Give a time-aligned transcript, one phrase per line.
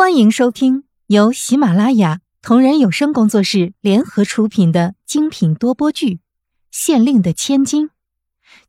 [0.00, 6.14] 欢迎收听由喜马拉雅同人有声工作室联合出品的精品多播剧
[6.70, 7.88] 《县令的千金》，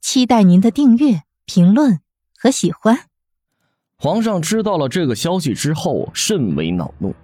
[0.01, 2.01] 期待您的订阅、评论
[2.37, 3.05] 和喜欢。
[3.95, 7.15] 皇上知道了这个消息之后，甚为恼怒，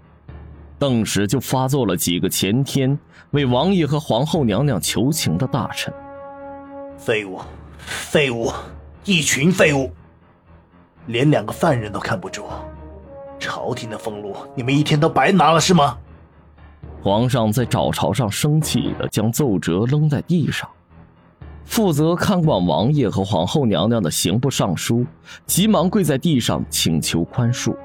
[0.80, 2.98] 顿时就发作了几个前天
[3.32, 5.94] 为王爷和皇后娘娘求情的大臣。
[6.98, 7.42] 废物，
[7.78, 8.54] 废物，
[9.04, 9.92] 一群废物，
[11.08, 12.46] 连两个犯人都看不住。
[13.39, 15.97] 朝廷的俸禄，你们一天都白拿了是吗？
[17.01, 20.68] 皇上在早朝上生气的将奏折扔在地上。
[21.64, 25.05] 负责看管王爷和皇后娘娘的刑部尚书
[25.45, 27.75] 急忙跪在地上请求宽恕。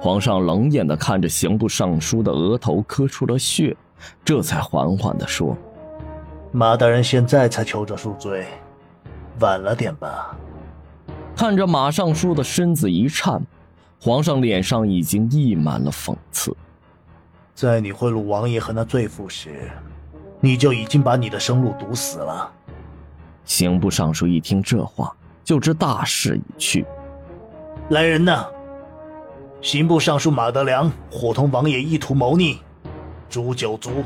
[0.00, 3.76] 皇上冷眼的看着刑部尚书的额头磕出了血，
[4.24, 5.56] 这才缓缓的说
[6.50, 8.46] ：“马大人现在才求着恕罪，
[9.40, 10.36] 晚了点吧。”
[11.36, 13.40] 看着马尚书的身子一颤。
[14.04, 16.52] 皇上脸上已经溢满了讽刺。
[17.54, 19.70] 在你贿赂王爷和那罪妇时，
[20.40, 22.52] 你就已经把你的生路堵死了。
[23.44, 26.84] 刑部尚书一听这话，就知大势已去。
[27.90, 28.44] 来人呐！
[29.60, 32.58] 刑部尚书马德良伙同王爷意图谋逆，
[33.30, 34.02] 诛九族，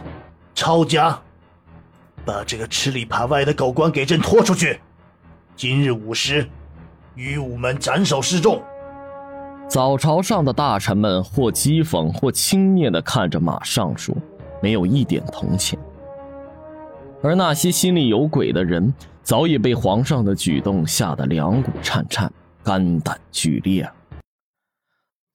[0.54, 1.18] 抄家，
[2.22, 4.78] 把这个吃里扒外的狗官给朕拖出去。
[5.56, 6.46] 今日午时，
[7.14, 8.62] 于午门斩首示众。
[9.68, 14.16] 早朝上的大臣们或讥讽或轻蔑地看着马尚书，
[14.62, 15.76] 没有一点同情；
[17.20, 23.90] 而那些心里有鬼的人，早已被皇上的举动吓得两股颤颤，肝胆俱裂。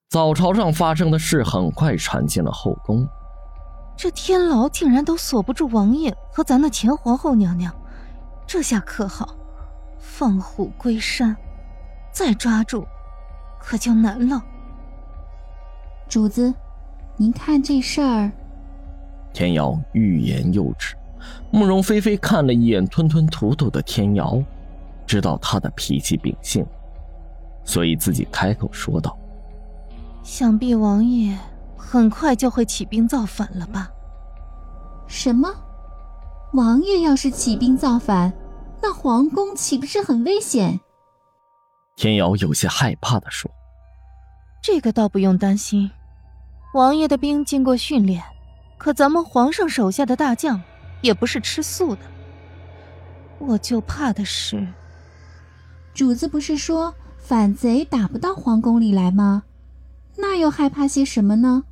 [0.10, 3.06] 早朝上发生的事很快传进了后宫，
[3.98, 7.74] 这天牢竟然都锁不住王爷和咱的前皇后娘娘，
[8.48, 9.36] 这下可好，
[10.00, 11.36] 放虎归山，
[12.14, 12.86] 再抓住。
[13.64, 14.44] 可就难了，
[16.10, 16.54] 主子，
[17.16, 18.32] 您看这事儿。
[19.32, 20.96] 天瑶欲言又止，
[21.52, 24.42] 慕容菲菲看了一眼吞吞吐吐的天瑶，
[25.06, 26.66] 知道他的脾气秉性，
[27.64, 29.18] 所以自己开口说道
[30.22, 31.38] ：“想必王爷
[31.78, 33.90] 很快就会起兵造反了吧？”
[35.08, 35.50] 什么？
[36.54, 38.34] 王爷要是起兵造反，
[38.82, 40.82] 那皇宫岂不是很危险？
[41.96, 43.50] 天瑶有些害怕的说
[44.62, 45.90] ：“这个倒不用担心，
[46.74, 48.24] 王爷的兵经过训练，
[48.78, 50.62] 可咱们皇上手下的大将
[51.02, 52.02] 也不是吃素的。
[53.40, 54.68] 我就怕的是，
[55.96, 59.44] 主子不是说反贼打不到皇宫里来吗？
[60.16, 61.64] 那又害怕些什么呢？”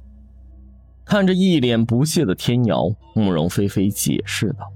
[1.06, 4.72] 看着一脸不屑的天瑶，慕容菲菲解释道：“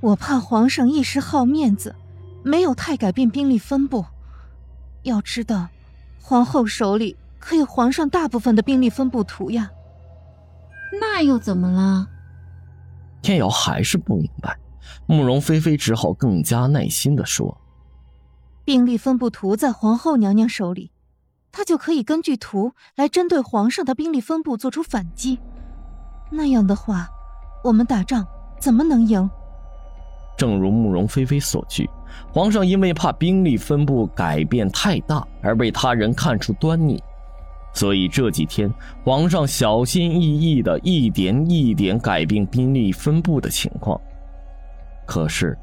[0.00, 1.94] 我怕皇上一时好面子，
[2.42, 4.04] 没有太改变兵力分布。”
[5.04, 5.68] 要知道，
[6.20, 9.70] 皇后手里可有皇上大部分的兵力分布图呀。
[11.00, 12.08] 那又怎么了？
[13.20, 14.58] 天瑶还是不明白，
[15.06, 17.58] 慕容菲菲只好更加耐心的说
[18.64, 20.92] ：“兵力分布图在皇后娘娘手里，
[21.52, 25.38] 她就可以根据图来针对皇上的兵力分布做出反击。
[26.30, 27.08] 那样的话，
[27.64, 28.26] 我们打仗
[28.60, 29.28] 怎么能赢？”
[30.38, 31.86] 正如慕容菲菲所惧。
[32.32, 37.02] 皇上因为怕兵力分布改变太大而被他人看出端倪，
[37.74, 38.72] 所以这几天
[39.04, 44.00] 皇上小心翼翼的一点一点改变兵力分布的情况。
[45.06, 45.56] 可是，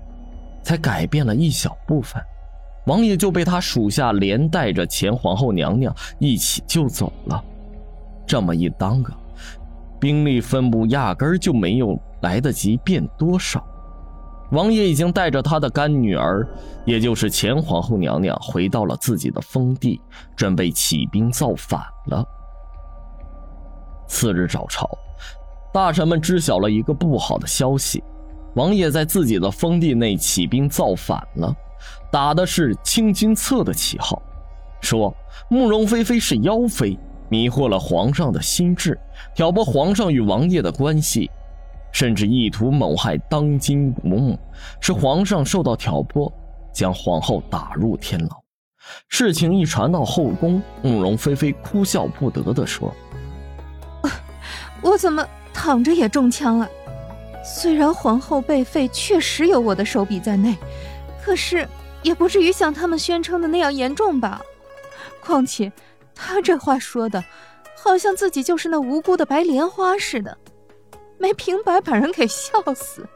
[0.63, 2.22] 才改变了一小部分，
[2.86, 7.44] 王爷就被他属下连带着前皇后娘娘一起救走了。
[8.25, 9.13] 这么一耽搁，
[10.00, 13.63] 兵力分布压根儿就没有来得及变多少。
[14.51, 16.47] 王爷已经带着他的干女儿，
[16.85, 20.00] 也就是前皇后娘娘，回到了自己的封地，
[20.35, 22.23] 准备起兵造反了。
[24.07, 24.88] 次日早朝，
[25.73, 28.03] 大臣们知晓了一个不好的消息：
[28.53, 31.53] 王爷在自己的封地内起兵造反了，
[32.12, 34.22] 打的是清君侧的旗号，
[34.79, 35.12] 说
[35.50, 36.97] 慕容菲菲是妖妃，
[37.29, 38.98] 迷惑了皇上的心智，
[39.33, 41.31] 挑拨皇上与王爷的关系。
[41.95, 44.38] 甚至意图谋害当今国母，
[44.81, 46.30] 使皇上受到挑拨，
[46.74, 48.44] 将皇后打入天牢。
[49.07, 52.94] 事情一传到后宫，慕容菲菲哭笑不得地说
[54.83, 56.69] ：“我怎么躺着也中枪了？
[57.45, 60.53] 虽然皇后被废确实有我的手笔在内，
[61.24, 61.65] 可是
[62.03, 64.41] 也不至于像他们宣称的那样严重吧？
[65.21, 65.71] 况且
[66.13, 67.24] 他这话说的，
[67.81, 70.38] 好像自己就是那无辜的白莲花似的。”
[71.17, 73.07] 没平白把人给笑死。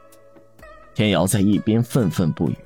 [0.94, 2.56] 天瑶在一边愤愤不语，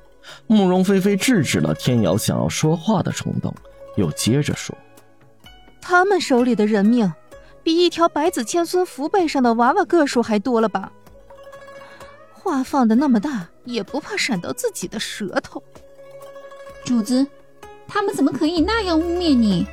[0.47, 3.53] 慕容菲菲制止了天瑶想要说话的冲动，
[3.95, 4.75] 又接着说
[5.81, 7.11] ：“他们手里的人命，
[7.63, 10.91] 比一条百子千孙符背上的娃娃个数还多了吧？
[12.33, 15.63] 话放的那么大，也不怕闪到自己的舌头。
[16.83, 17.25] 主子，
[17.87, 19.65] 他们怎么可以那样污蔑你？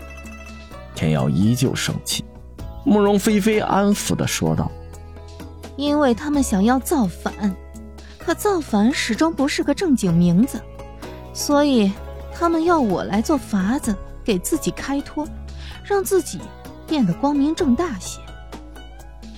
[0.94, 2.24] 天瑶依旧生气，
[2.84, 4.70] 慕容菲菲安抚的说道
[5.82, 7.55] ：“因为他们想要造反，
[8.19, 10.61] 可造反始终不是个正经名字，
[11.34, 11.93] 所以
[12.32, 13.94] 他们要我来做法子，
[14.25, 15.26] 给自己开脱。”
[15.84, 16.38] 让自己
[16.87, 18.20] 变得光明正大些。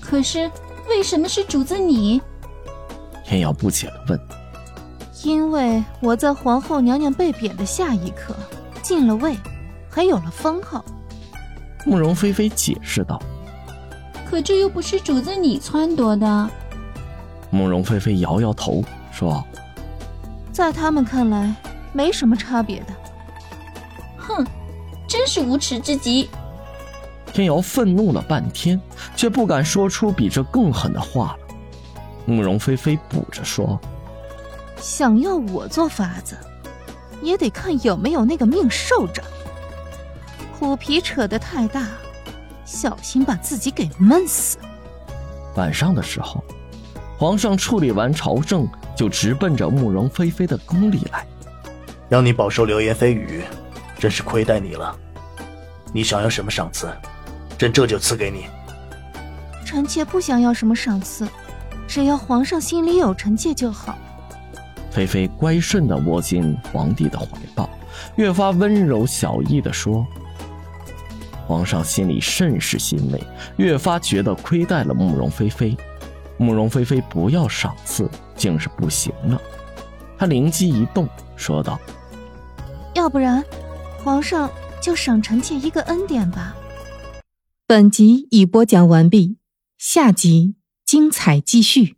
[0.00, 0.48] 可是
[0.88, 2.20] 为什么是主子你？
[3.24, 4.20] 天瑶不解的问。
[5.24, 8.36] 因为我在皇后娘娘被贬的下一刻
[8.82, 9.34] 进了位，
[9.88, 10.84] 还有了封号。
[11.86, 13.20] 慕容菲菲解释道。
[14.34, 16.50] 可这又不是主子你撺掇的。
[17.50, 18.82] 慕容菲菲摇摇头
[19.12, 19.40] 说
[20.50, 21.54] ：“在他们看来，
[21.92, 22.86] 没什么差别的。”
[24.18, 24.44] 哼。
[25.06, 26.28] 真是无耻之极！
[27.32, 28.80] 天瑶愤怒了半天，
[29.14, 31.54] 却不敢说出比这更狠的话了。
[32.26, 33.78] 慕容菲菲补着说
[34.80, 36.36] ：“想要我做法子，
[37.22, 39.22] 也得看有没有那个命受着。
[40.58, 41.86] 虎皮扯得太大，
[42.64, 44.58] 小心把自己给闷死。”
[45.56, 46.42] 晚上的时候，
[47.18, 51.26] 皇上处理完朝政，就直奔着慕容菲菲的宫里来，
[52.08, 53.42] 让你饱受流言蜚语，
[53.98, 54.96] 真是亏待你了。
[55.92, 56.92] 你想要什么赏赐，
[57.56, 58.46] 朕这就赐给你。
[59.64, 61.26] 臣妾不想要什么赏赐，
[61.86, 63.96] 只要皇上心里有臣妾就好。
[64.90, 67.70] 菲菲乖顺地窝进皇帝的怀抱，
[68.16, 70.06] 越发温柔小意地说
[71.46, 73.22] ：“皇上心里甚是欣慰，
[73.56, 75.76] 越发觉得亏待了慕容菲菲。
[76.36, 79.40] 慕容菲菲不要赏赐，竟是不行了。”
[80.18, 81.78] 他灵机一动，说道
[82.94, 83.44] ：“要不然，
[84.02, 84.50] 皇上。”
[84.84, 86.54] 就赏臣妾一个恩典吧。
[87.66, 89.38] 本集已播讲完毕，
[89.78, 91.96] 下集精彩继续。